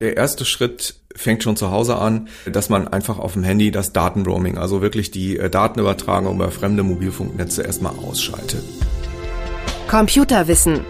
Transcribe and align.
Der 0.00 0.16
erste 0.16 0.44
Schritt 0.44 0.94
fängt 1.16 1.42
schon 1.42 1.56
zu 1.56 1.72
Hause 1.72 1.96
an, 1.96 2.28
dass 2.46 2.68
man 2.68 2.86
einfach 2.86 3.18
auf 3.18 3.32
dem 3.32 3.42
Handy 3.42 3.72
das 3.72 3.92
Datenroaming, 3.92 4.56
also 4.56 4.80
wirklich 4.80 5.10
die 5.10 5.36
äh, 5.36 5.50
Datenübertragung 5.50 6.36
über 6.36 6.52
fremde 6.52 6.84
Mobilfunknetze 6.84 7.62
erstmal 7.62 7.96
ausschaltet. 7.96 8.62
Computerwissen. 9.88 10.84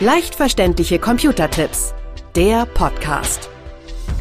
Leicht 0.00 0.36
verständliche 0.36 0.98
Computertipps. 0.98 1.92
Der 2.34 2.64
Podcast. 2.64 3.50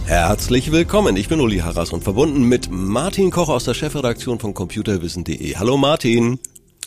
Herzlich 0.03 0.73
willkommen. 0.73 1.15
Ich 1.15 1.29
bin 1.29 1.39
Uli 1.39 1.59
Harras 1.59 1.93
und 1.93 2.03
verbunden 2.03 2.43
mit 2.43 2.67
Martin 2.69 3.31
Koch 3.31 3.47
aus 3.47 3.63
der 3.63 3.73
Chefredaktion 3.73 4.37
von 4.37 4.53
computerwissen.de. 4.53 5.55
Hallo 5.55 5.77
Martin. 5.77 6.39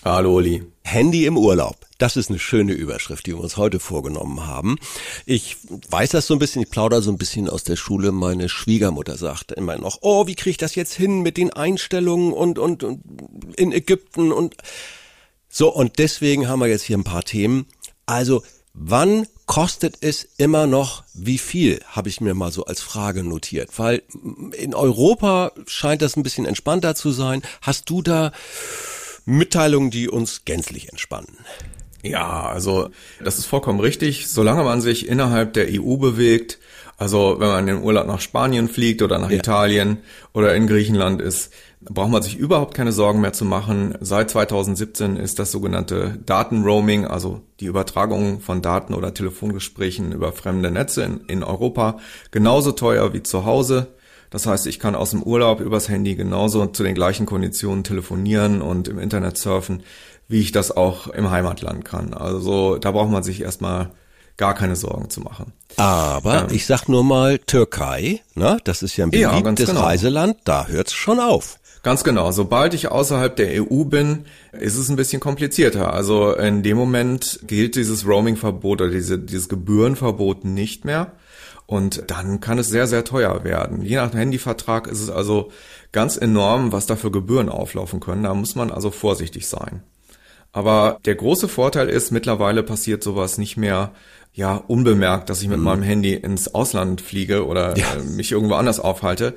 Hallo 0.05 0.37
Uli. 0.37 0.65
Handy 0.85 1.25
im 1.25 1.39
Urlaub. 1.39 1.77
Das 2.03 2.17
ist 2.17 2.31
eine 2.31 2.41
schöne 2.41 2.73
Überschrift, 2.73 3.27
die 3.27 3.31
wir 3.37 3.41
uns 3.41 3.57
heute 3.57 3.79
vorgenommen 3.79 4.45
haben. 4.45 4.77
Ich 5.25 5.57
weiß 5.89 6.11
das 6.11 6.27
so 6.27 6.35
ein 6.35 6.41
bisschen, 6.41 6.63
ich 6.63 6.69
plaudere 6.69 7.01
so 7.01 7.13
ein 7.13 7.17
bisschen 7.17 7.49
aus 7.49 7.63
der 7.63 7.77
Schule. 7.77 8.11
Meine 8.11 8.49
Schwiegermutter 8.49 9.17
sagt 9.17 9.53
immer 9.53 9.79
noch, 9.79 9.99
oh, 10.01 10.27
wie 10.27 10.35
kriege 10.35 10.51
ich 10.51 10.57
das 10.57 10.75
jetzt 10.75 10.95
hin 10.95 11.21
mit 11.21 11.37
den 11.37 11.53
Einstellungen 11.53 12.33
und, 12.33 12.59
und, 12.59 12.83
und 12.83 13.03
in 13.57 13.71
Ägypten 13.71 14.33
und 14.33 14.57
so. 15.49 15.73
Und 15.73 16.01
deswegen 16.01 16.49
haben 16.49 16.59
wir 16.59 16.67
jetzt 16.67 16.83
hier 16.83 16.99
ein 16.99 17.05
paar 17.05 17.23
Themen. 17.23 17.67
Also, 18.05 18.43
wann 18.75 19.29
kostet 19.47 19.99
es 20.01 20.27
immer 20.39 20.67
noch 20.67 21.05
wie 21.15 21.39
viel, 21.39 21.83
habe 21.87 22.09
ich 22.09 22.21
mir 22.21 22.35
mal 22.35 22.51
so 22.51 22.65
als 22.65 22.81
Frage 22.81 23.23
notiert. 23.23 23.79
Weil 23.79 24.03
in 24.59 24.75
Europa 24.75 25.53
scheint 25.69 26.03
das 26.03 26.17
ein 26.17 26.25
bisschen 26.25 26.47
entspannter 26.47 26.97
zu 26.97 27.13
sein. 27.13 27.43
Hast 27.61 27.89
du 27.91 28.03
da 28.03 28.33
Mitteilungen, 29.25 29.93
die 29.93 30.09
uns 30.09 30.45
gänzlich 30.45 30.89
entspannen? 30.89 31.39
Ja, 32.03 32.43
also 32.47 32.91
das 33.23 33.39
ist 33.39 33.47
vollkommen 33.47 33.81
richtig. 33.81 34.29
Solange 34.29 34.65
man 34.65 34.81
sich 34.81 35.09
innerhalb 35.09 35.53
der 35.53 35.69
EU 35.71 35.97
bewegt, 35.97 36.59
also 36.99 37.37
wenn 37.39 37.49
man 37.49 37.69
in 37.69 37.77
den 37.77 37.85
Urlaub 37.85 38.07
nach 38.07 38.21
Spanien 38.21 38.69
fliegt 38.69 39.03
oder 39.03 39.19
nach 39.19 39.31
ja. 39.31 39.39
Italien 39.39 39.99
oder 40.33 40.55
in 40.55 40.67
Griechenland 40.67 41.23
ist, 41.23 41.53
braucht 41.81 42.11
man 42.11 42.23
sich 42.23 42.37
überhaupt 42.37 42.75
keine 42.75 42.93
Sorgen 42.93 43.21
mehr 43.21 43.33
zu 43.33 43.45
machen. 43.45 43.95
Seit 44.01 44.31
2017 44.31 45.17
ist 45.17 45.39
das 45.39 45.51
sogenannte 45.51 46.19
Datenroaming, 46.25 47.07
also 47.07 47.41
die 47.61 47.67
Übertragung 47.67 48.41
von 48.41 48.63
Daten 48.63 48.95
oder 48.95 49.15
Telefongesprächen 49.15 50.13
über 50.13 50.33
fremde 50.33 50.71
Netze 50.71 51.03
in, 51.03 51.21
in 51.27 51.43
Europa, 51.43 51.99
genauso 52.31 52.73
teuer 52.73 53.13
wie 53.15 53.23
zu 53.23 53.45
Hause. 53.45 53.95
Das 54.33 54.47
heißt, 54.47 54.67
ich 54.67 54.81
kann 54.81 54.95
aus 54.95 55.11
dem 55.11 55.23
Urlaub 55.23 55.61
übers 55.61 55.91
Handy 55.91 56.15
genauso 56.15 56.65
zu 56.67 56.83
den 56.83 56.95
gleichen 56.95 57.27
Konditionen 57.27 57.85
telefonieren 57.85 58.63
und 58.63 58.89
im 58.89 58.99
Internet 58.99 59.37
surfen, 59.37 59.83
wie 60.27 60.41
ich 60.41 60.53
das 60.53 60.75
auch 60.75 61.07
im 61.09 61.31
Heimatland 61.31 61.85
kann. 61.85 62.15
Also 62.15 62.79
da 62.79 62.93
braucht 62.93 63.11
man 63.11 63.23
sich 63.23 63.43
erstmal 63.43 63.91
gar 64.39 64.55
keine 64.55 64.75
Sorgen 64.75 65.11
zu 65.11 65.21
machen. 65.21 65.53
Aber 65.77 66.45
ähm, 66.45 66.47
ich 66.51 66.65
sag 66.65 66.89
nur 66.89 67.05
mal 67.05 67.39
Türkei, 67.41 68.23
ne? 68.35 68.57
das 68.65 68.83
ist 68.83 68.97
ja 68.97 69.05
ein 69.05 69.11
beliebtes 69.11 69.69
ja, 69.69 69.75
genau. 69.75 69.85
Reiseland, 69.85 70.39
da 70.45 70.67
hört's 70.67 70.95
schon 70.95 71.21
auf. 71.21 71.59
Ganz 71.83 72.05
genau. 72.05 72.31
Sobald 72.31 72.75
ich 72.75 72.89
außerhalb 72.89 73.35
der 73.35 73.63
EU 73.63 73.85
bin, 73.85 74.25
ist 74.53 74.77
es 74.77 74.89
ein 74.89 74.97
bisschen 74.97 75.21
komplizierter. 75.21 75.93
Also 75.93 76.33
in 76.33 76.63
dem 76.63 76.77
Moment 76.77 77.41
gilt 77.47 77.75
dieses 77.75 78.07
Roaming-Verbot 78.07 78.81
oder 78.81 78.91
diese, 78.91 79.19
dieses 79.19 79.49
Gebührenverbot 79.49 80.45
nicht 80.45 80.85
mehr. 80.85 81.13
Und 81.67 82.05
dann 82.09 82.41
kann 82.41 82.59
es 82.59 82.69
sehr, 82.69 82.87
sehr 82.87 83.03
teuer 83.05 83.45
werden. 83.45 83.83
Je 83.83 83.97
nach 83.97 84.13
Handyvertrag 84.13 84.87
ist 84.87 85.01
es 85.01 85.11
also 85.11 85.51
ganz 85.91 86.17
enorm, 86.17 86.71
was 86.71 86.87
da 86.87 86.97
für 86.97 87.11
Gebühren 87.11 87.49
auflaufen 87.49 87.99
können. 87.99 88.25
Da 88.25 88.35
muss 88.35 88.55
man 88.55 88.71
also 88.71 88.91
vorsichtig 88.91 89.49
sein. 89.49 89.83
Aber 90.53 90.99
der 91.05 91.15
große 91.15 91.49
Vorteil 91.49 91.89
ist, 91.89 92.11
mittlerweile 92.11 92.63
passiert 92.63 93.03
sowas 93.03 93.39
nicht 93.39 93.57
mehr 93.57 93.93
ja 94.35 94.57
unbemerkt, 94.57 95.31
dass 95.31 95.43
ich 95.43 95.49
mit 95.49 95.59
mhm. 95.59 95.65
meinem 95.65 95.83
Handy 95.83 96.15
ins 96.15 96.55
Ausland 96.55 97.01
fliege 97.01 97.47
oder 97.47 97.77
ja. 97.77 97.95
äh, 97.95 98.03
mich 98.03 98.33
irgendwo 98.33 98.55
anders 98.55 98.79
aufhalte. 98.81 99.35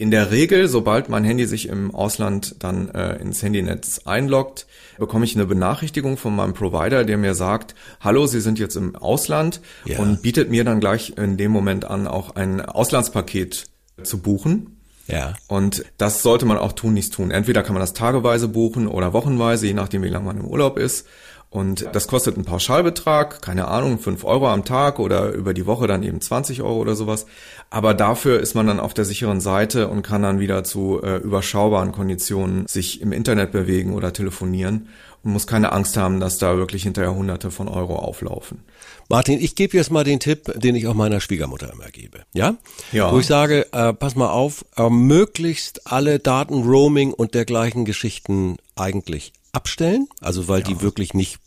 In 0.00 0.12
der 0.12 0.30
Regel, 0.30 0.68
sobald 0.68 1.08
mein 1.08 1.24
Handy 1.24 1.44
sich 1.46 1.68
im 1.68 1.92
Ausland 1.92 2.54
dann 2.60 2.88
äh, 2.90 3.16
ins 3.16 3.42
Handynetz 3.42 4.02
einloggt, 4.04 4.68
bekomme 4.96 5.24
ich 5.24 5.34
eine 5.34 5.44
Benachrichtigung 5.44 6.16
von 6.16 6.36
meinem 6.36 6.54
Provider, 6.54 7.04
der 7.04 7.18
mir 7.18 7.34
sagt, 7.34 7.74
hallo, 8.00 8.26
Sie 8.26 8.40
sind 8.40 8.60
jetzt 8.60 8.76
im 8.76 8.94
Ausland 8.94 9.60
ja. 9.84 9.98
und 9.98 10.22
bietet 10.22 10.50
mir 10.50 10.62
dann 10.62 10.78
gleich 10.78 11.14
in 11.18 11.36
dem 11.36 11.50
Moment 11.50 11.84
an, 11.84 12.06
auch 12.06 12.36
ein 12.36 12.60
Auslandspaket 12.60 13.66
zu 14.04 14.18
buchen. 14.18 14.78
Ja. 15.08 15.34
Und 15.48 15.84
das 15.96 16.22
sollte 16.22 16.46
man 16.46 16.58
auch 16.58 16.74
tun, 16.74 16.94
nichts 16.94 17.10
tun. 17.10 17.32
Entweder 17.32 17.64
kann 17.64 17.74
man 17.74 17.80
das 17.80 17.92
tageweise 17.92 18.46
buchen 18.46 18.86
oder 18.86 19.12
wochenweise, 19.12 19.66
je 19.66 19.74
nachdem, 19.74 20.04
wie 20.04 20.08
lange 20.08 20.26
man 20.26 20.38
im 20.38 20.44
Urlaub 20.44 20.78
ist. 20.78 21.08
Und 21.50 21.88
das 21.92 22.08
kostet 22.08 22.34
einen 22.34 22.44
Pauschalbetrag, 22.44 23.40
keine 23.40 23.68
Ahnung, 23.68 23.98
fünf 23.98 24.24
Euro 24.24 24.48
am 24.48 24.66
Tag 24.66 24.98
oder 24.98 25.32
über 25.32 25.54
die 25.54 25.64
Woche 25.64 25.86
dann 25.86 26.02
eben 26.02 26.20
20 26.20 26.60
Euro 26.60 26.76
oder 26.76 26.94
sowas. 26.94 27.24
Aber 27.70 27.94
dafür 27.94 28.40
ist 28.40 28.54
man 28.54 28.66
dann 28.66 28.80
auf 28.80 28.92
der 28.92 29.06
sicheren 29.06 29.40
Seite 29.40 29.88
und 29.88 30.02
kann 30.02 30.22
dann 30.22 30.40
wieder 30.40 30.62
zu 30.62 31.00
äh, 31.02 31.16
überschaubaren 31.16 31.92
Konditionen 31.92 32.66
sich 32.66 33.00
im 33.00 33.12
Internet 33.12 33.50
bewegen 33.50 33.94
oder 33.94 34.12
telefonieren 34.12 34.88
und 35.22 35.32
muss 35.32 35.46
keine 35.46 35.72
Angst 35.72 35.96
haben, 35.96 36.20
dass 36.20 36.36
da 36.36 36.58
wirklich 36.58 36.82
hinterher 36.82 37.14
Hunderte 37.14 37.50
von 37.50 37.68
Euro 37.68 37.96
auflaufen. 37.96 38.62
Martin, 39.08 39.40
ich 39.40 39.54
gebe 39.54 39.74
jetzt 39.74 39.90
mal 39.90 40.04
den 40.04 40.20
Tipp, 40.20 40.52
den 40.54 40.76
ich 40.76 40.86
auch 40.86 40.94
meiner 40.94 41.20
Schwiegermutter 41.20 41.72
immer 41.72 41.88
gebe. 41.90 42.24
Ja? 42.34 42.56
Ja. 42.92 43.10
Wo 43.10 43.18
ich 43.20 43.26
sage, 43.26 43.72
äh, 43.72 43.94
pass 43.94 44.16
mal 44.16 44.28
auf, 44.28 44.66
äh, 44.76 44.90
möglichst 44.90 45.90
alle 45.90 46.18
Daten, 46.18 46.62
Roaming 46.62 47.14
und 47.14 47.32
dergleichen 47.32 47.86
Geschichten 47.86 48.58
eigentlich 48.76 49.32
abstellen, 49.58 50.06
also 50.20 50.46
weil 50.46 50.60
ja. 50.60 50.68
die 50.68 50.80
wirklich 50.80 51.14
nicht 51.14 51.40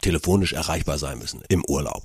telefonisch 0.00 0.52
erreichbar 0.52 0.98
sein 0.98 1.18
müssen 1.18 1.42
im 1.48 1.64
Urlaub. 1.66 2.04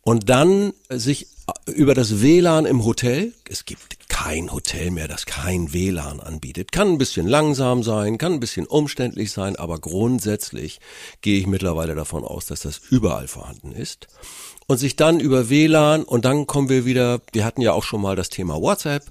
Und 0.00 0.30
dann 0.30 0.72
sich 0.88 1.26
über 1.66 1.92
das 1.92 2.22
WLAN 2.22 2.64
im 2.64 2.82
Hotel, 2.86 3.34
es 3.46 3.66
gibt 3.66 4.08
kein 4.08 4.50
Hotel 4.50 4.90
mehr, 4.90 5.06
das 5.06 5.26
kein 5.26 5.74
WLAN 5.74 6.20
anbietet, 6.20 6.72
kann 6.72 6.88
ein 6.88 6.98
bisschen 6.98 7.26
langsam 7.26 7.82
sein, 7.82 8.16
kann 8.16 8.32
ein 8.32 8.40
bisschen 8.40 8.66
umständlich 8.66 9.32
sein, 9.32 9.56
aber 9.56 9.78
grundsätzlich 9.78 10.80
gehe 11.20 11.38
ich 11.38 11.46
mittlerweile 11.46 11.94
davon 11.94 12.24
aus, 12.24 12.46
dass 12.46 12.60
das 12.60 12.80
überall 12.90 13.28
vorhanden 13.28 13.72
ist. 13.72 14.06
Und 14.66 14.78
sich 14.78 14.96
dann 14.96 15.20
über 15.20 15.50
WLAN 15.50 16.04
und 16.04 16.24
dann 16.24 16.46
kommen 16.46 16.70
wir 16.70 16.86
wieder, 16.86 17.20
wir 17.32 17.44
hatten 17.44 17.60
ja 17.60 17.74
auch 17.74 17.84
schon 17.84 18.00
mal 18.00 18.16
das 18.16 18.30
Thema 18.30 18.62
WhatsApp, 18.62 19.04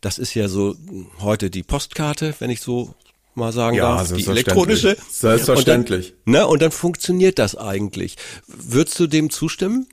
das 0.00 0.18
ist 0.18 0.34
ja 0.34 0.48
so 0.48 0.74
heute 1.20 1.48
die 1.48 1.62
Postkarte, 1.62 2.34
wenn 2.40 2.50
ich 2.50 2.60
so 2.60 2.94
mal 3.34 3.52
sagen 3.52 3.76
ja, 3.76 3.96
darf, 3.96 4.12
die 4.12 4.26
elektronische. 4.26 4.96
Selbstverständlich. 5.10 6.14
Und 6.26 6.34
dann, 6.34 6.42
ne, 6.42 6.46
und 6.46 6.62
dann 6.62 6.70
funktioniert 6.70 7.38
das 7.38 7.56
eigentlich. 7.56 8.16
Würdest 8.46 8.98
du 8.98 9.06
dem 9.06 9.30
zustimmen? 9.30 9.86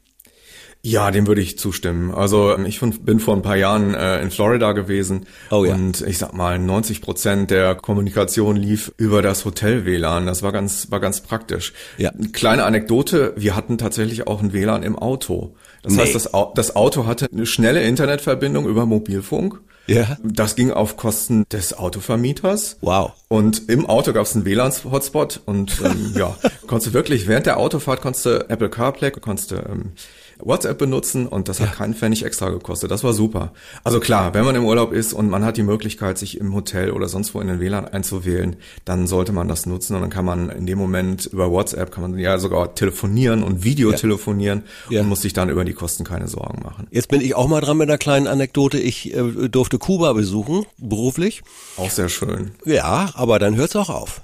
Ja, 0.84 1.12
dem 1.12 1.28
würde 1.28 1.42
ich 1.42 1.58
zustimmen. 1.58 2.14
Also 2.14 2.58
ich 2.60 2.80
bin 2.80 3.20
vor 3.20 3.36
ein 3.36 3.42
paar 3.42 3.58
Jahren 3.58 3.94
äh, 3.94 4.22
in 4.22 4.32
Florida 4.32 4.72
gewesen 4.72 5.26
oh, 5.52 5.66
ja. 5.66 5.74
und 5.74 6.02
ich 6.02 6.18
sag 6.18 6.34
mal 6.34 6.60
90 6.60 7.02
Prozent 7.02 7.52
der 7.52 7.76
Kommunikation 7.76 8.56
lief 8.56 8.94
über 8.96 9.22
das 9.22 9.44
Hotel 9.44 9.86
WLAN. 9.86 10.28
Das 10.28 10.44
war 10.44 10.52
ganz 10.52 10.90
war 10.92 11.00
ganz 11.00 11.22
praktisch. 11.22 11.74
Ja. 11.98 12.12
Kleine 12.32 12.64
Anekdote: 12.64 13.34
Wir 13.36 13.56
hatten 13.56 13.78
tatsächlich 13.78 14.28
auch 14.28 14.42
ein 14.42 14.54
WLAN 14.54 14.84
im 14.84 14.98
Auto. 14.98 15.56
Das 15.82 15.94
nee. 15.94 16.02
heißt, 16.02 16.16
das, 16.16 16.30
das 16.56 16.76
Auto 16.76 17.06
hatte 17.06 17.28
eine 17.34 17.46
schnelle 17.46 17.82
Internetverbindung 17.82 18.66
über 18.68 18.86
Mobilfunk. 18.86 19.60
Ja. 19.88 20.18
Das 20.24 20.56
ging 20.56 20.72
auf 20.72 20.98
Kosten 20.98 21.46
des 21.50 21.78
Autovermieters. 21.78 22.78
Wow. 22.82 23.14
Und 23.30 23.70
im 23.70 23.86
Auto 23.86 24.14
gab 24.14 24.26
es 24.26 24.36
einen 24.36 24.46
WLAN-Hotspot 24.46 25.42
und 25.46 25.82
ähm, 25.84 26.14
ja, 26.18 26.36
konntest 26.68 26.88
du 26.88 26.94
wirklich 26.94 27.28
während 27.28 27.46
der 27.46 27.58
Autofahrt 27.58 28.02
konntest 28.02 28.26
du 28.26 28.50
Apple 28.50 28.70
CarPlay, 28.70 29.12
konntest 29.12 29.52
du 29.52 29.56
ähm, 29.56 29.94
WhatsApp 30.40 30.78
benutzen 30.78 31.28
und 31.28 31.50
das 31.50 31.60
hat 31.60 31.74
keinen 31.74 31.94
Pfennig 31.94 32.24
extra 32.24 32.50
gekostet. 32.50 32.92
Das 32.92 33.04
war 33.04 33.14
super. 33.14 33.54
Also 33.84 34.00
klar, 34.00 34.34
wenn 34.34 34.46
man 34.46 34.56
im 34.56 34.66
Urlaub 34.66 34.94
ist 34.94 35.14
und 35.14 35.30
man 35.30 35.44
hat 35.44 35.58
die 35.58 35.64
Möglichkeit, 35.64 36.18
sich 36.18 36.40
im 36.40 36.54
Hotel 36.54 36.92
oder 36.92 37.08
sonst 37.08 37.34
wo 37.34 37.42
in 37.42 37.48
den 37.48 37.60
WLAN 37.60 37.88
einzuwählen, 37.88 38.56
dann 38.86 39.08
sollte 39.08 39.32
man 39.32 39.48
das 39.48 39.66
nutzen 39.66 39.96
und 39.96 40.02
dann 40.02 40.10
kann 40.10 40.26
man 40.26 40.50
in 40.50 40.66
dem 40.66 40.78
Moment 40.78 41.26
über 41.28 41.52
WhatsApp 41.52 41.92
kann 41.92 42.04
man 42.04 42.20
ja 42.20 42.38
sogar 42.38 42.76
telefonieren 42.76 43.44
und 43.44 43.64
Video 43.64 43.92
ja. 43.92 43.98
telefonieren 43.98 44.64
ja. 44.90 45.02
und 45.02 45.08
muss 45.08 45.22
sich 45.22 45.34
dann 45.34 45.50
über 45.50 45.66
die 45.66 45.74
Kosten 45.74 46.04
keine 46.04 46.28
Sorgen 46.28 46.62
machen. 46.64 46.88
Jetzt 46.92 47.10
bin 47.10 47.22
ich 47.22 47.36
auch 47.36 47.48
mal 47.48 47.62
dran 47.62 47.78
mit 47.78 47.90
einer 47.90 47.98
kleinen 47.98 48.28
Anekdote. 48.28 48.80
Ich 48.80 49.14
äh, 49.14 49.50
durfte 49.50 49.78
Kuba 49.78 50.14
besuchen, 50.14 50.66
beruflich. 50.78 51.44
Auch 51.78 51.92
sehr 51.92 52.10
schön. 52.10 52.52
Ja, 52.66 53.12
aber 53.14 53.40
dann 53.40 53.56
hört's 53.56 53.76
auch 53.76 53.90
auf. 53.90 54.22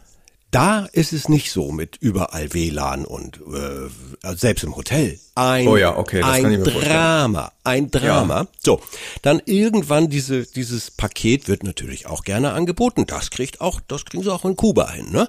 Da 0.53 0.85
ist 0.91 1.13
es 1.13 1.29
nicht 1.29 1.51
so 1.51 1.71
mit 1.71 1.97
überall 1.99 2.53
WLAN 2.53 3.05
und 3.05 3.37
äh, 3.37 3.89
also 4.21 4.37
selbst 4.37 4.63
im 4.63 4.75
Hotel. 4.75 5.19
Ein, 5.33 5.67
oh 5.67 5.77
ja, 5.77 5.97
okay, 5.97 6.19
das 6.19 6.29
ein 6.29 6.43
kann 6.43 6.51
ich 6.51 6.59
mir 6.59 6.65
Drama, 6.65 7.51
ein 7.63 7.89
Drama. 7.89 8.41
Ja. 8.41 8.47
So, 8.63 8.79
dann 9.23 9.41
irgendwann 9.45 10.09
diese 10.09 10.45
dieses 10.45 10.91
Paket 10.91 11.47
wird 11.47 11.63
natürlich 11.63 12.05
auch 12.05 12.23
gerne 12.23 12.53
angeboten. 12.53 13.07
Das 13.07 13.31
kriegt 13.31 13.61
auch, 13.61 13.81
das 13.87 14.05
kriegen 14.05 14.21
sie 14.21 14.31
auch 14.31 14.45
in 14.45 14.55
Kuba 14.55 14.91
hin. 14.91 15.11
Ne? 15.11 15.27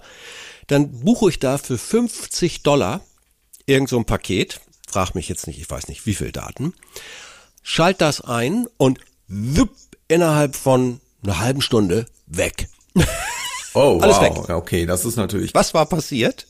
Dann 0.66 0.90
buche 1.00 1.30
ich 1.30 1.38
da 1.38 1.56
für 1.56 1.78
50 1.78 2.62
Dollar 2.62 3.00
irgend 3.64 3.88
so 3.88 3.96
ein 3.96 4.04
Paket. 4.04 4.60
Frag 4.86 5.14
mich 5.14 5.30
jetzt 5.30 5.46
nicht, 5.46 5.58
ich 5.58 5.70
weiß 5.70 5.88
nicht, 5.88 6.04
wie 6.04 6.14
viel 6.14 6.32
Daten. 6.32 6.74
Schalt 7.62 8.02
das 8.02 8.20
ein 8.20 8.66
und 8.76 9.00
wupp, 9.28 9.70
innerhalb 10.06 10.54
von 10.54 11.00
einer 11.22 11.40
halben 11.40 11.62
Stunde 11.62 12.04
weg. 12.26 12.68
Oh, 13.74 13.98
Alles 14.00 14.16
wow. 14.16 14.48
weg. 14.48 14.56
Okay, 14.56 14.86
das 14.86 15.04
ist 15.04 15.16
natürlich. 15.16 15.54
Was 15.54 15.74
war 15.74 15.86
passiert? 15.86 16.46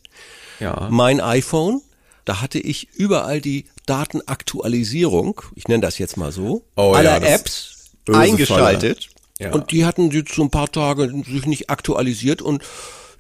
Ja. 0.61 0.89
Mein 0.91 1.21
iPhone, 1.21 1.83
da 2.25 2.41
hatte 2.41 2.59
ich 2.59 2.89
überall 2.95 3.41
die 3.41 3.67
Datenaktualisierung, 3.87 5.41
ich 5.55 5.69
nenne 5.69 5.83
das 5.83 5.99
jetzt 5.99 6.17
mal 6.17 6.33
so, 6.33 6.65
Oh 6.77 6.93
ja, 6.93 6.99
aller 6.99 7.21
das 7.21 7.41
Apps 7.41 7.91
eingeschaltet. 8.13 9.09
Ja. 9.39 9.53
Und 9.53 9.73
die 9.73 9.85
hatten 9.85 10.11
jetzt 10.11 10.35
so 10.35 10.43
ein 10.43 10.51
paar 10.51 10.71
Tage 10.71 11.11
sich 11.27 11.47
nicht 11.47 11.69
aktualisiert 11.71 12.41
und 12.41 12.63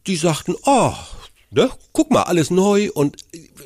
die 0.06 0.17
sagten, 0.17 0.55
oh, 0.65 0.93
ne, 1.55 1.71
guck 1.93 2.11
mal, 2.11 2.23
alles 2.25 2.51
neu 2.51 2.91
und 2.93 3.17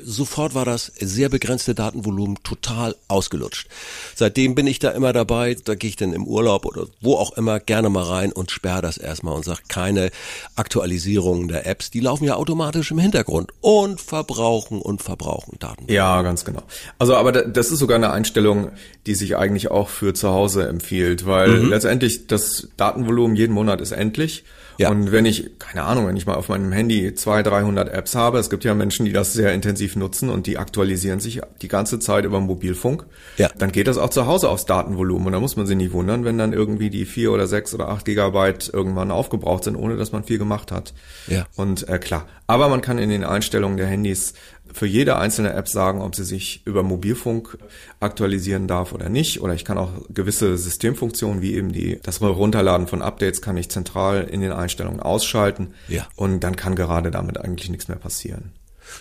sofort 0.03 0.53
war 0.55 0.65
das 0.65 0.91
sehr 0.99 1.29
begrenzte 1.29 1.75
Datenvolumen 1.75 2.37
total 2.43 2.95
ausgelutscht. 3.07 3.67
Seitdem 4.15 4.55
bin 4.55 4.67
ich 4.67 4.79
da 4.79 4.91
immer 4.91 5.11
dabei, 5.13 5.55
da 5.63 5.75
gehe 5.75 5.89
ich 5.89 5.95
dann 5.95 6.13
im 6.13 6.25
Urlaub 6.25 6.65
oder 6.65 6.87
wo 7.01 7.15
auch 7.15 7.33
immer 7.37 7.59
gerne 7.59 7.89
mal 7.89 8.03
rein 8.03 8.31
und 8.31 8.51
sperre 8.51 8.81
das 8.81 8.97
erstmal 8.97 9.33
und 9.35 9.43
sage, 9.45 9.59
keine 9.67 10.11
Aktualisierungen 10.55 11.47
der 11.47 11.65
Apps, 11.65 11.89
die 11.89 11.99
laufen 11.99 12.25
ja 12.25 12.35
automatisch 12.35 12.91
im 12.91 12.99
Hintergrund 12.99 13.51
und 13.61 13.99
verbrauchen 13.99 14.81
und 14.81 15.01
verbrauchen 15.01 15.57
Daten. 15.59 15.91
Ja, 15.91 16.21
ganz 16.21 16.45
genau. 16.45 16.61
Also, 16.99 17.15
aber 17.15 17.31
da- 17.31 17.41
das 17.43 17.71
ist 17.71 17.79
sogar 17.79 17.95
eine 17.95 18.11
Einstellung, 18.11 18.71
die 19.07 19.15
sich 19.15 19.35
eigentlich 19.37 19.71
auch 19.71 19.89
für 19.89 20.13
zu 20.13 20.29
Hause 20.29 20.67
empfiehlt, 20.67 21.25
weil 21.25 21.49
letztendlich 21.67 22.27
das 22.27 22.67
Datenvolumen 22.77 23.35
jeden 23.35 23.53
Monat 23.53 23.81
ist 23.81 23.91
endlich. 23.91 24.43
Ja. 24.77 24.89
Und 24.91 25.11
wenn 25.11 25.25
ich, 25.25 25.59
keine 25.59 25.83
Ahnung, 25.83 26.07
wenn 26.07 26.15
ich 26.15 26.25
mal 26.25 26.35
auf 26.35 26.47
meinem 26.47 26.71
Handy 26.71 27.13
200, 27.13 27.78
300 27.79 27.93
Apps 27.93 28.15
habe, 28.15 28.39
es 28.39 28.49
gibt 28.49 28.63
ja 28.63 28.73
Menschen, 28.73 29.05
die 29.05 29.13
das 29.13 29.33
sehr 29.33 29.53
intensiv 29.53 29.95
nutzen 29.95 30.29
und 30.29 30.47
die 30.47 30.57
aktualisieren 30.57 31.19
sich 31.19 31.41
die 31.61 31.67
ganze 31.67 31.99
Zeit 31.99 32.25
über 32.25 32.39
Mobilfunk, 32.39 33.05
Ja. 33.37 33.49
dann 33.57 33.71
geht 33.71 33.87
das 33.87 33.97
auch 33.97 34.09
zu 34.09 34.27
Hause 34.27 34.49
aufs 34.49 34.65
Datenvolumen. 34.65 35.27
Und 35.27 35.33
da 35.33 35.39
muss 35.39 35.55
man 35.55 35.65
sich 35.65 35.77
nicht 35.77 35.91
wundern, 35.93 36.25
wenn 36.25 36.37
dann 36.37 36.53
irgendwie 36.53 36.89
die 36.89 37.05
vier 37.05 37.31
oder 37.31 37.47
sechs 37.47 37.73
oder 37.73 37.89
acht 37.89 38.05
Gigabyte 38.05 38.69
irgendwann 38.73 39.11
aufgebraucht 39.11 39.63
sind, 39.63 39.75
ohne 39.75 39.95
dass 39.97 40.11
man 40.11 40.23
viel 40.23 40.37
gemacht 40.37 40.71
hat. 40.71 40.93
Ja. 41.27 41.45
Und 41.55 41.87
äh, 41.87 41.99
klar, 41.99 42.25
aber 42.47 42.69
man 42.69 42.81
kann 42.81 42.97
in 42.97 43.09
den 43.09 43.23
Einstellungen 43.23 43.77
der 43.77 43.87
Handys 43.87 44.33
für 44.73 44.85
jede 44.85 45.17
einzelne 45.17 45.53
App 45.53 45.67
sagen, 45.67 46.01
ob 46.01 46.15
sie 46.15 46.23
sich 46.23 46.61
über 46.65 46.83
Mobilfunk 46.83 47.57
aktualisieren 47.99 48.67
darf 48.67 48.93
oder 48.93 49.09
nicht. 49.09 49.41
Oder 49.41 49.53
ich 49.53 49.65
kann 49.65 49.77
auch 49.77 49.91
gewisse 50.09 50.57
Systemfunktionen 50.57 51.41
wie 51.41 51.55
eben 51.55 51.71
die 51.71 51.99
das 52.03 52.21
Runterladen 52.21 52.87
von 52.87 53.01
Updates 53.01 53.41
kann 53.41 53.57
ich 53.57 53.69
zentral 53.69 54.23
in 54.23 54.41
den 54.41 54.51
Einstellungen 54.51 54.99
ausschalten. 54.99 55.73
Ja. 55.87 56.07
Und 56.15 56.41
dann 56.41 56.55
kann 56.55 56.75
gerade 56.75 57.11
damit 57.11 57.37
eigentlich 57.39 57.69
nichts 57.69 57.87
mehr 57.87 57.97
passieren. 57.97 58.51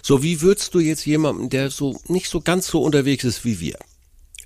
So, 0.02 0.22
wie 0.22 0.42
würdest 0.42 0.74
du 0.74 0.80
jetzt 0.80 1.06
jemanden, 1.06 1.48
der 1.48 1.70
so 1.70 1.98
nicht 2.08 2.28
so 2.28 2.40
ganz 2.40 2.66
so 2.66 2.82
unterwegs 2.82 3.24
ist 3.24 3.44
wie 3.44 3.60
wir? 3.60 3.78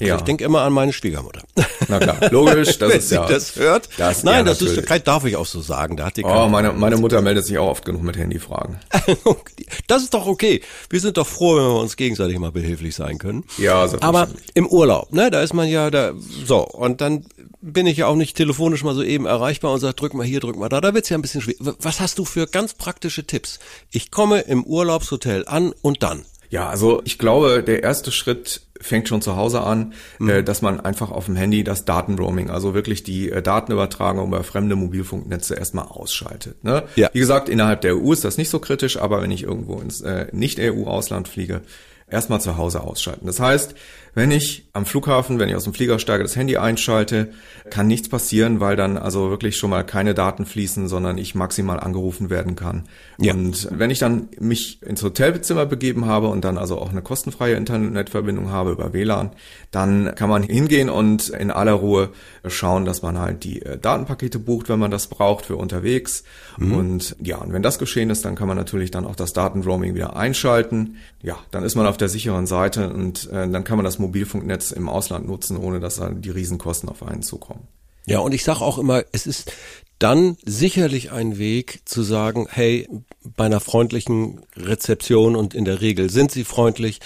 Ja. 0.06 0.16
Ich 0.16 0.22
denke 0.22 0.44
immer 0.44 0.62
an 0.62 0.72
meine 0.72 0.92
Schwiegermutter. 0.92 1.42
Na 1.88 1.98
klar, 1.98 2.16
logisch, 2.30 2.78
das 2.78 2.90
Wenn 2.90 2.98
ist 2.98 3.08
sie 3.08 3.14
ja. 3.16 3.26
das 3.26 3.56
hört. 3.56 3.88
Das, 3.96 4.22
Nein, 4.24 4.38
ja, 4.38 4.42
das 4.44 4.62
ist, 4.62 5.06
darf 5.06 5.24
ich 5.24 5.36
auch 5.36 5.46
so 5.46 5.60
sagen. 5.60 5.96
Da 5.96 6.06
hat 6.06 6.16
die 6.16 6.24
Oh, 6.24 6.48
meine, 6.48 6.72
meine 6.72 6.96
Mutter 6.96 7.20
meldet 7.20 7.46
sich 7.46 7.58
auch 7.58 7.68
oft 7.68 7.84
genug 7.84 8.02
mit 8.02 8.16
Handyfragen. 8.16 8.78
Das 9.86 10.02
ist 10.02 10.12
doch 10.14 10.26
okay. 10.26 10.62
Wir 10.90 11.00
sind 11.00 11.16
doch 11.16 11.26
froh, 11.26 11.56
wenn 11.56 11.64
wir 11.64 11.80
uns 11.80 11.96
gegenseitig 11.96 12.38
mal 12.38 12.52
behilflich 12.52 12.94
sein 12.94 13.18
können. 13.18 13.44
Ja. 13.58 13.88
Aber 14.00 14.28
im 14.54 14.66
Urlaub, 14.66 15.12
ne, 15.12 15.30
da 15.30 15.42
ist 15.42 15.54
man 15.54 15.68
ja 15.68 15.90
da, 15.90 16.12
so, 16.44 16.66
und 16.66 17.00
dann 17.00 17.24
bin 17.60 17.86
ich 17.86 17.98
ja 17.98 18.06
auch 18.06 18.16
nicht 18.16 18.36
telefonisch 18.36 18.82
mal 18.84 18.94
so 18.94 19.02
eben 19.02 19.24
erreichbar 19.24 19.72
und 19.72 19.80
sag, 19.80 19.96
drück 19.96 20.14
mal 20.14 20.26
hier, 20.26 20.40
drück 20.40 20.56
mal 20.56 20.68
da, 20.68 20.80
da 20.80 20.94
wird's 20.94 21.08
ja 21.08 21.16
ein 21.16 21.22
bisschen 21.22 21.40
schwierig. 21.40 21.60
Was 21.78 22.00
hast 22.00 22.18
du 22.18 22.24
für 22.24 22.46
ganz 22.46 22.74
praktische 22.74 23.24
Tipps? 23.24 23.58
Ich 23.90 24.10
komme 24.10 24.40
im 24.40 24.64
Urlaubshotel 24.64 25.44
an 25.46 25.72
und 25.80 26.02
dann. 26.02 26.24
Ja, 26.50 26.68
also 26.68 27.00
ich 27.04 27.18
glaube, 27.18 27.62
der 27.62 27.82
erste 27.82 28.12
Schritt 28.12 28.60
fängt 28.82 29.08
schon 29.08 29.22
zu 29.22 29.36
Hause 29.36 29.62
an, 29.62 29.94
Mhm. 30.18 30.28
äh, 30.28 30.42
dass 30.42 30.60
man 30.60 30.80
einfach 30.80 31.10
auf 31.10 31.26
dem 31.26 31.36
Handy 31.36 31.64
das 31.64 31.84
Datenroaming, 31.84 32.50
also 32.50 32.74
wirklich 32.74 33.02
die 33.02 33.30
äh, 33.30 33.40
Datenübertragung 33.40 34.28
über 34.28 34.42
fremde 34.44 34.76
Mobilfunknetze 34.76 35.54
erstmal 35.54 35.86
ausschaltet. 35.86 36.62
Ne? 36.64 36.82
Ja. 36.96 37.08
Wie 37.12 37.20
gesagt, 37.20 37.48
innerhalb 37.48 37.80
der 37.80 37.96
EU 37.96 38.12
ist 38.12 38.24
das 38.24 38.36
nicht 38.36 38.50
so 38.50 38.58
kritisch, 38.58 38.96
aber 38.98 39.22
wenn 39.22 39.30
ich 39.30 39.44
irgendwo 39.44 39.80
ins 39.80 40.00
äh, 40.02 40.26
Nicht-EU-Ausland 40.32 41.28
fliege, 41.28 41.62
erstmal 42.12 42.40
zu 42.40 42.56
Hause 42.56 42.82
ausschalten. 42.82 43.26
Das 43.26 43.40
heißt, 43.40 43.74
wenn 44.14 44.30
ich 44.30 44.68
am 44.74 44.84
Flughafen, 44.84 45.38
wenn 45.38 45.48
ich 45.48 45.56
aus 45.56 45.64
dem 45.64 45.72
Flieger 45.72 45.98
steige, 45.98 46.22
das 46.22 46.36
Handy 46.36 46.58
einschalte, 46.58 47.30
kann 47.70 47.86
nichts 47.86 48.10
passieren, 48.10 48.60
weil 48.60 48.76
dann 48.76 48.98
also 48.98 49.30
wirklich 49.30 49.56
schon 49.56 49.70
mal 49.70 49.84
keine 49.84 50.12
Daten 50.12 50.44
fließen, 50.44 50.86
sondern 50.86 51.16
ich 51.16 51.34
maximal 51.34 51.80
angerufen 51.80 52.28
werden 52.28 52.54
kann. 52.54 52.84
Ja. 53.18 53.32
Und 53.32 53.68
wenn 53.70 53.90
ich 53.90 53.98
dann 53.98 54.28
mich 54.38 54.82
ins 54.82 55.02
Hotelzimmer 55.02 55.64
begeben 55.64 56.04
habe 56.04 56.28
und 56.28 56.44
dann 56.44 56.58
also 56.58 56.78
auch 56.78 56.90
eine 56.90 57.00
kostenfreie 57.00 57.54
Internetverbindung 57.54 58.50
habe 58.50 58.72
über 58.72 58.92
WLAN, 58.92 59.30
dann 59.70 60.14
kann 60.14 60.28
man 60.28 60.42
hingehen 60.42 60.90
und 60.90 61.30
in 61.30 61.50
aller 61.50 61.72
Ruhe 61.72 62.10
schauen, 62.46 62.84
dass 62.84 63.00
man 63.00 63.18
halt 63.18 63.44
die 63.44 63.62
äh, 63.62 63.78
Datenpakete 63.78 64.38
bucht, 64.38 64.68
wenn 64.68 64.78
man 64.78 64.90
das 64.90 65.06
braucht 65.06 65.46
für 65.46 65.56
unterwegs. 65.56 66.24
Und 66.58 67.16
ja, 67.20 67.38
und 67.38 67.54
wenn 67.54 67.62
das 67.62 67.78
geschehen 67.78 68.10
ist, 68.10 68.26
dann 68.26 68.34
kann 68.34 68.46
man 68.46 68.58
natürlich 68.58 68.90
dann 68.90 69.06
auch 69.06 69.16
das 69.16 69.32
Datenroaming 69.32 69.94
wieder 69.94 70.16
einschalten. 70.16 70.96
Ja, 71.22 71.38
dann 71.50 71.64
ist 71.64 71.76
man 71.76 71.86
auf 71.86 71.96
der 72.02 72.10
sicheren 72.10 72.46
Seite 72.46 72.92
und 72.92 73.30
äh, 73.30 73.48
dann 73.48 73.64
kann 73.64 73.76
man 73.76 73.84
das 73.84 73.98
Mobilfunknetz 73.98 74.72
im 74.72 74.88
Ausland 74.88 75.26
nutzen, 75.26 75.56
ohne 75.56 75.80
dass 75.80 75.96
dann 75.96 76.20
die 76.20 76.30
Riesenkosten 76.30 76.88
auf 76.88 77.02
einen 77.02 77.22
zukommen. 77.22 77.66
Ja, 78.04 78.18
und 78.18 78.34
ich 78.34 78.44
sage 78.44 78.60
auch 78.60 78.78
immer, 78.78 79.04
es 79.12 79.26
ist 79.26 79.52
dann 80.02 80.36
sicherlich 80.44 81.12
ein 81.12 81.38
Weg 81.38 81.82
zu 81.84 82.02
sagen, 82.02 82.48
hey, 82.50 82.88
bei 83.36 83.44
einer 83.44 83.60
freundlichen 83.60 84.40
Rezeption 84.56 85.36
und 85.36 85.54
in 85.54 85.64
der 85.64 85.80
Regel 85.80 86.10
sind 86.10 86.32
sie 86.32 86.42
freundlich, 86.42 86.98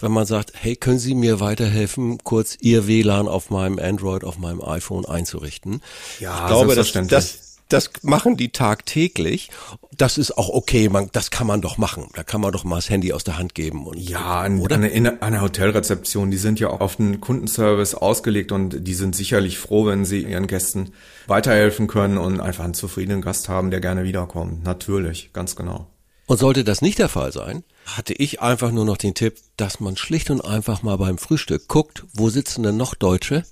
wenn 0.00 0.10
man 0.10 0.26
sagt, 0.26 0.52
hey, 0.54 0.74
können 0.74 0.98
Sie 0.98 1.14
mir 1.14 1.38
weiterhelfen, 1.38 2.18
kurz 2.24 2.56
Ihr 2.60 2.88
WLAN 2.88 3.28
auf 3.28 3.50
meinem 3.50 3.78
Android, 3.78 4.24
auf 4.24 4.38
meinem 4.38 4.60
iPhone 4.62 5.04
einzurichten? 5.04 5.80
Ja, 6.18 6.40
ich 6.40 6.46
glaube, 6.48 6.74
das, 6.74 6.90
das, 6.90 7.49
das 7.72 7.90
machen 8.02 8.36
die 8.36 8.50
tagtäglich. 8.50 9.50
Das 9.96 10.18
ist 10.18 10.36
auch 10.36 10.48
okay, 10.48 10.88
man, 10.88 11.08
das 11.12 11.30
kann 11.30 11.46
man 11.46 11.60
doch 11.60 11.78
machen. 11.78 12.08
Da 12.14 12.22
kann 12.22 12.40
man 12.40 12.52
doch 12.52 12.64
mal 12.64 12.76
das 12.76 12.90
Handy 12.90 13.12
aus 13.12 13.24
der 13.24 13.38
Hand 13.38 13.54
geben 13.54 13.86
und 13.86 13.98
Ja, 13.98 14.40
an, 14.40 14.60
an 14.60 14.84
eine, 14.84 15.22
eine 15.22 15.40
Hotelrezeption, 15.40 16.30
die 16.30 16.36
sind 16.36 16.60
ja 16.60 16.68
auch 16.68 16.80
auf 16.80 16.96
den 16.96 17.20
Kundenservice 17.20 17.94
ausgelegt 17.94 18.52
und 18.52 18.86
die 18.86 18.94
sind 18.94 19.16
sicherlich 19.16 19.58
froh, 19.58 19.86
wenn 19.86 20.04
sie 20.04 20.22
ihren 20.22 20.46
Gästen 20.46 20.92
weiterhelfen 21.26 21.86
können 21.86 22.18
und 22.18 22.40
einfach 22.40 22.64
einen 22.64 22.74
zufriedenen 22.74 23.22
Gast 23.22 23.48
haben, 23.48 23.70
der 23.70 23.80
gerne 23.80 24.04
wiederkommt. 24.04 24.64
Natürlich, 24.64 25.32
ganz 25.32 25.56
genau. 25.56 25.86
Und 26.26 26.38
sollte 26.38 26.62
das 26.62 26.80
nicht 26.80 26.98
der 26.98 27.08
Fall 27.08 27.32
sein, 27.32 27.64
hatte 27.86 28.12
ich 28.12 28.40
einfach 28.40 28.70
nur 28.70 28.84
noch 28.84 28.96
den 28.96 29.14
Tipp, 29.14 29.36
dass 29.56 29.80
man 29.80 29.96
schlicht 29.96 30.30
und 30.30 30.40
einfach 30.40 30.82
mal 30.82 30.96
beim 30.96 31.18
Frühstück 31.18 31.66
guckt, 31.66 32.04
wo 32.12 32.30
sitzen 32.30 32.62
denn 32.62 32.76
noch 32.76 32.94
Deutsche, 32.94 33.44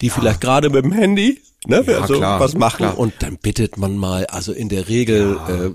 die 0.00 0.08
vielleicht 0.08 0.40
gerade 0.40 0.70
mit 0.70 0.84
dem 0.84 0.92
Handy 0.92 1.42
ne, 1.66 1.84
Ja, 1.86 1.98
also 2.00 2.14
klar, 2.18 2.40
was 2.40 2.54
machen 2.54 2.76
klar. 2.78 2.98
und 2.98 3.14
dann 3.20 3.36
bittet 3.38 3.76
man 3.76 3.96
mal, 3.96 4.26
also 4.26 4.52
in 4.52 4.68
der 4.68 4.88
Regel 4.88 5.36
äh, 5.48 5.70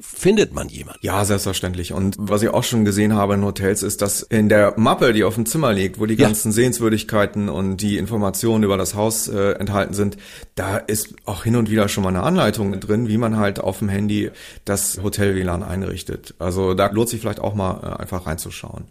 findet 0.00 0.54
man 0.54 0.68
jemanden. 0.70 1.00
Ja, 1.02 1.22
selbstverständlich. 1.26 1.92
Und 1.92 2.16
was 2.18 2.40
ich 2.42 2.48
auch 2.48 2.64
schon 2.64 2.86
gesehen 2.86 3.12
habe 3.12 3.34
in 3.34 3.44
Hotels, 3.44 3.82
ist, 3.82 4.00
dass 4.00 4.22
in 4.22 4.48
der 4.48 4.72
Mappe, 4.78 5.12
die 5.12 5.24
auf 5.24 5.34
dem 5.34 5.44
Zimmer 5.44 5.74
liegt, 5.74 6.00
wo 6.00 6.06
die 6.06 6.14
Ja. 6.14 6.26
ganzen 6.26 6.52
Sehenswürdigkeiten 6.52 7.50
und 7.50 7.76
die 7.78 7.98
Informationen 7.98 8.64
über 8.64 8.78
das 8.78 8.94
Haus 8.94 9.28
äh, 9.28 9.52
enthalten 9.52 9.92
sind, 9.92 10.16
da 10.54 10.78
ist 10.78 11.14
auch 11.26 11.44
hin 11.44 11.54
und 11.56 11.70
wieder 11.70 11.88
schon 11.88 12.02
mal 12.02 12.08
eine 12.08 12.22
Anleitung 12.22 12.80
drin, 12.80 13.08
wie 13.08 13.18
man 13.18 13.36
halt 13.36 13.60
auf 13.60 13.80
dem 13.80 13.90
Handy 13.90 14.30
das 14.64 14.98
Hotel-WLAN 15.02 15.62
einrichtet. 15.62 16.34
Also 16.38 16.72
da 16.72 16.86
lohnt 16.86 17.10
sich 17.10 17.20
vielleicht 17.20 17.40
auch 17.40 17.54
mal 17.54 17.80
äh, 17.82 18.00
einfach 18.00 18.26
reinzuschauen. 18.26 18.84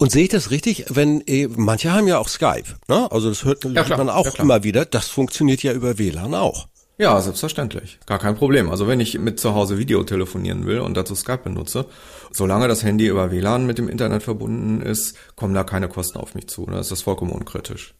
Und 0.00 0.10
sehe 0.10 0.22
ich 0.22 0.28
das 0.30 0.50
richtig, 0.50 0.86
wenn 0.88 1.22
eh, 1.26 1.46
manche 1.46 1.92
haben 1.92 2.08
ja 2.08 2.16
auch 2.16 2.28
Skype, 2.28 2.64
ne? 2.88 3.12
Also 3.12 3.28
das 3.28 3.44
hört 3.44 3.62
Ja, 3.66 3.84
klar, 3.84 3.98
man 3.98 4.08
auch 4.08 4.24
ja, 4.24 4.42
immer 4.42 4.64
wieder. 4.64 4.86
Das 4.86 5.08
funktioniert 5.08 5.62
ja 5.62 5.74
über 5.74 5.98
WLAN 5.98 6.34
auch. 6.34 6.68
Ja, 6.96 7.20
selbstverständlich. 7.20 8.00
Gar 8.06 8.18
kein 8.18 8.34
Problem. 8.34 8.70
Also 8.70 8.88
wenn 8.88 8.98
ich 8.98 9.18
mit 9.18 9.38
zu 9.38 9.54
Hause 9.54 9.76
Video 9.76 10.02
telefonieren 10.02 10.64
will 10.64 10.80
und 10.80 10.96
dazu 10.96 11.14
Skype 11.14 11.42
benutze, 11.44 11.84
solange 12.32 12.66
das 12.66 12.82
Handy 12.82 13.08
über 13.08 13.30
WLAN 13.30 13.66
mit 13.66 13.76
dem 13.76 13.90
Internet 13.90 14.22
verbunden 14.22 14.80
ist, 14.80 15.16
kommen 15.36 15.52
da 15.52 15.64
keine 15.64 15.90
Kosten 15.90 16.16
auf 16.16 16.34
mich 16.34 16.48
zu. 16.48 16.64
Da 16.64 16.80
ist 16.80 16.90
das 16.90 17.02
vollkommen 17.02 17.32
unkritisch. 17.32 17.92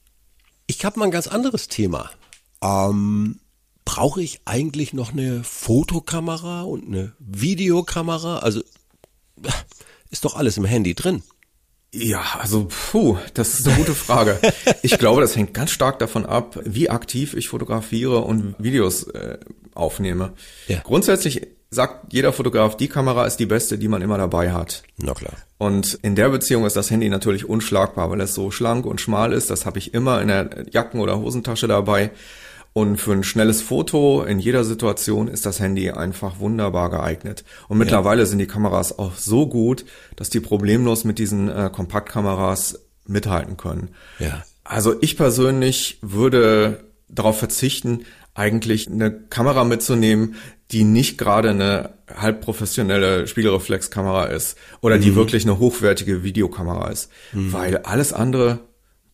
Ich 0.68 0.86
habe 0.86 0.98
mal 0.98 1.04
ein 1.04 1.10
ganz 1.10 1.26
anderes 1.26 1.68
Thema. 1.68 2.08
Ähm, 2.62 3.40
Brauche 3.84 4.22
ich 4.22 4.40
eigentlich 4.46 4.94
noch 4.94 5.12
eine 5.12 5.44
Fotokamera 5.44 6.62
und 6.62 6.86
eine 6.86 7.12
Videokamera? 7.18 8.38
Also 8.38 8.60
äh, 9.42 9.50
ist 10.10 10.24
doch 10.24 10.34
alles 10.34 10.56
im 10.56 10.64
Handy 10.64 10.94
drin. 10.94 11.22
Ja, 11.92 12.22
also 12.38 12.68
puh, 12.68 13.18
das 13.34 13.58
ist 13.58 13.66
eine 13.66 13.76
gute 13.76 13.94
Frage. 13.94 14.38
Ich 14.82 14.98
glaube, 14.98 15.20
das 15.20 15.34
hängt 15.34 15.54
ganz 15.54 15.70
stark 15.70 15.98
davon 15.98 16.24
ab, 16.24 16.58
wie 16.64 16.88
aktiv 16.88 17.34
ich 17.34 17.48
fotografiere 17.48 18.20
und 18.20 18.54
Videos 18.58 19.04
äh, 19.08 19.38
aufnehme. 19.74 20.32
Ja. 20.68 20.80
Grundsätzlich 20.84 21.48
sagt 21.70 22.12
jeder 22.12 22.32
Fotograf, 22.32 22.76
die 22.76 22.88
Kamera 22.88 23.26
ist 23.26 23.36
die 23.36 23.46
beste, 23.46 23.78
die 23.78 23.88
man 23.88 24.02
immer 24.02 24.18
dabei 24.18 24.52
hat. 24.52 24.82
Na 24.98 25.14
klar. 25.14 25.32
Und 25.58 25.98
in 26.02 26.14
der 26.14 26.28
Beziehung 26.30 26.64
ist 26.64 26.76
das 26.76 26.90
Handy 26.90 27.08
natürlich 27.08 27.48
unschlagbar, 27.48 28.10
weil 28.10 28.20
es 28.20 28.34
so 28.34 28.50
schlank 28.50 28.86
und 28.86 29.00
schmal 29.00 29.32
ist. 29.32 29.50
Das 29.50 29.66
habe 29.66 29.78
ich 29.78 29.94
immer 29.94 30.20
in 30.20 30.28
der 30.28 30.64
Jacken- 30.70 31.00
oder 31.00 31.18
Hosentasche 31.18 31.68
dabei. 31.68 32.10
Und 32.72 32.98
für 32.98 33.12
ein 33.12 33.24
schnelles 33.24 33.62
Foto 33.62 34.22
in 34.22 34.38
jeder 34.38 34.62
Situation 34.62 35.26
ist 35.26 35.44
das 35.44 35.58
Handy 35.58 35.90
einfach 35.90 36.38
wunderbar 36.38 36.88
geeignet. 36.90 37.44
Und 37.68 37.78
mittlerweile 37.78 38.26
sind 38.26 38.38
die 38.38 38.46
Kameras 38.46 38.96
auch 38.96 39.16
so 39.16 39.48
gut, 39.48 39.84
dass 40.14 40.30
die 40.30 40.40
problemlos 40.40 41.04
mit 41.04 41.18
diesen 41.18 41.48
äh, 41.48 41.68
Kompaktkameras 41.72 42.78
mithalten 43.06 43.56
können. 43.56 43.90
Ja. 44.20 44.44
Also 44.62 44.94
ich 45.00 45.16
persönlich 45.16 45.98
würde 46.00 46.84
darauf 47.08 47.38
verzichten, 47.38 48.04
eigentlich 48.34 48.88
eine 48.88 49.10
Kamera 49.10 49.64
mitzunehmen, 49.64 50.36
die 50.70 50.84
nicht 50.84 51.18
gerade 51.18 51.50
eine 51.50 51.94
halb 52.14 52.40
professionelle 52.40 53.26
Spiegelreflexkamera 53.26 54.26
ist 54.26 54.56
oder 54.80 54.98
die 54.98 55.10
mhm. 55.10 55.16
wirklich 55.16 55.44
eine 55.44 55.58
hochwertige 55.58 56.22
Videokamera 56.22 56.88
ist, 56.88 57.10
mhm. 57.32 57.52
weil 57.52 57.78
alles 57.78 58.12
andere 58.12 58.60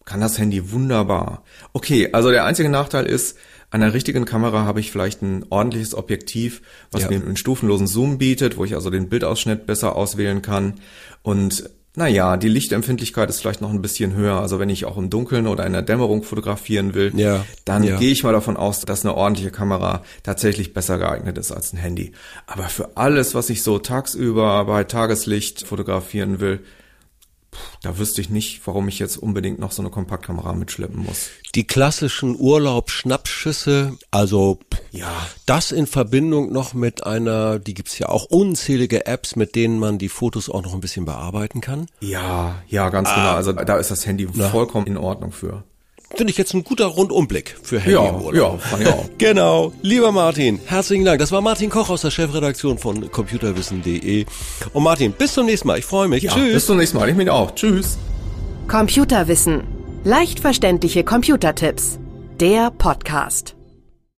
kann 0.07 0.21
das 0.21 0.39
Handy 0.39 0.73
wunderbar. 0.73 1.43
Okay, 1.75 2.09
also 2.13 2.31
der 2.31 2.47
einzige 2.47 2.71
Nachteil 2.71 3.05
ist, 3.05 3.37
an 3.71 3.81
der 3.81 3.93
richtigen 3.93 4.25
Kamera 4.25 4.65
habe 4.65 4.81
ich 4.81 4.91
vielleicht 4.91 5.21
ein 5.21 5.45
ordentliches 5.51 5.95
Objektiv, 5.95 6.63
was 6.93 7.03
ja. 7.03 7.11
mir 7.11 7.17
einen 7.17 7.37
stufenlosen 7.37 7.89
Zoom 7.89 8.17
bietet, 8.17 8.57
wo 8.57 8.65
ich 8.65 8.75
also 8.75 8.89
den 8.89 9.09
Bildausschnitt 9.09 9.67
besser 9.67 9.97
auswählen 9.97 10.41
kann. 10.41 10.75
Und 11.23 11.69
naja, 11.97 12.37
die 12.37 12.49
Lichtempfindlichkeit 12.49 13.29
ist 13.29 13.41
vielleicht 13.41 13.61
noch 13.61 13.71
ein 13.71 13.83
bisschen 13.83 14.15
höher. 14.15 14.41
Also 14.41 14.61
wenn 14.61 14.69
ich 14.69 14.85
auch 14.85 14.97
im 14.97 15.11
Dunkeln 15.11 15.49
oder 15.49 15.67
in 15.67 15.73
der 15.73 15.83
Dämmerung 15.83 16.23
fotografieren 16.23 16.95
will, 16.95 17.13
ja, 17.17 17.45
dann 17.65 17.83
ja. 17.83 17.97
gehe 17.97 18.13
ich 18.13 18.23
mal 18.23 18.33
davon 18.33 18.57
aus, 18.57 18.81
dass 18.81 19.05
eine 19.05 19.17
ordentliche 19.17 19.51
Kamera 19.51 20.03
tatsächlich 20.23 20.73
besser 20.73 20.99
geeignet 20.99 21.37
ist 21.37 21.51
als 21.51 21.73
ein 21.73 21.79
Handy. 21.79 22.13
Aber 22.47 22.65
für 22.65 22.97
alles, 22.97 23.35
was 23.35 23.51
ich 23.51 23.63
so 23.63 23.81
tagsüber 23.81 24.67
bei 24.67 24.85
Tageslicht 24.85 25.67
fotografieren 25.67 26.39
will, 26.39 26.61
da 27.87 27.99
wüsste 27.99 28.21
ich 28.21 28.31
nicht, 28.31 28.67
warum 28.67 28.89
ich 28.89 28.99
jetzt 28.99 29.17
unbedingt 29.17 29.61
noch 29.61 29.71
so 29.71 29.81
eine 29.81 29.91
Kompaktkamera 29.91 30.55
mitschleppen 30.55 31.05
muss. 31.05 31.29
Die 31.55 31.69
klassischen 31.69 32.37
Urlaub-Schnappschüsse, 32.37 33.97
also 34.11 34.59
ja, 34.91 35.13
das 35.47 35.71
in 35.71 35.87
Verbindung 35.87 36.51
noch 36.53 36.75
mit 36.75 37.07
einer, 37.07 37.61
die 37.61 37.75
gibt's 37.75 37.97
ja 38.01 38.09
auch 38.09 38.25
unzählige 38.25 39.07
Apps, 39.07 39.37
mit 39.37 39.55
denen 39.55 39.79
man 39.79 39.99
die 39.99 40.09
Fotos 40.09 40.51
auch 40.51 40.63
noch 40.63 40.75
ein 40.75 40.81
bisschen 40.81 41.05
bearbeiten 41.05 41.61
kann. 41.61 41.87
Ja, 42.01 42.57
ja, 42.67 42.89
ganz 42.89 43.09
genau. 43.09 43.21
ah, 43.21 43.25
genau. 43.27 43.37
Also 43.37 43.53
da 43.53 43.77
ist 43.77 43.93
das 43.93 44.05
Handy 44.05 44.27
na. 44.35 44.49
vollkommen 44.49 44.89
in 44.89 44.97
Ordnung 44.97 45.31
für 45.31 45.63
finde 46.15 46.31
ich 46.31 46.39
jetzt 46.39 46.55
ein 46.55 46.65
guter 46.65 46.87
Rundumblick 46.87 47.57
für 47.63 47.81
Handy 47.81 47.93
ja, 47.93 48.33
Ja, 48.33 48.57
fand 48.59 48.83
ich 48.83 48.89
auch. 48.89 49.09
genau. 49.19 49.73
Lieber 49.83 50.13
Martin, 50.13 50.61
herzlichen 50.67 51.05
Dank. 51.05 51.19
Das 51.19 51.33
war 51.33 51.41
Martin 51.41 51.71
Koch 51.71 51.91
aus 51.91 52.03
der 52.03 52.11
Chefredaktion 52.11 52.79
von 52.79 53.11
computerwissen.de. 53.11 54.27
Und 54.73 54.83
Martin, 54.83 55.13
bis 55.13 55.35
zum 55.35 55.47
nächsten 55.47 55.69
Mal. 55.69 55.79
Ich 55.79 55.85
freue 55.85 56.09
mich. 56.09 56.23
Ja, 56.23 56.33
Tschüss. 56.33 56.55
Bis 56.55 56.67
zum 56.67 56.79
nächsten 56.79 56.99
Mal. 56.99 57.09
Ich 57.09 57.17
mich 57.17 57.31
auch. 57.31 57.55
Tschüss. 57.55 57.99
Computerwissen. 58.69 59.65
Leicht 60.05 60.41
verständliche 60.41 61.05
Computertipps. 61.05 61.99
Der 62.41 62.71
Podcast. 62.71 63.56